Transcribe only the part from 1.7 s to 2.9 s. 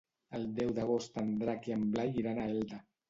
i en Blai iran a Elda.